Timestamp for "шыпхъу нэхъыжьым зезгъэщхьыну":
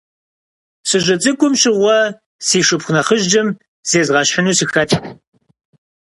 2.67-4.57